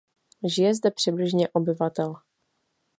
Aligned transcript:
Žije 0.43 0.73
zde 0.75 0.91
přibližně 0.91 1.49
obyvatel. 1.49 2.15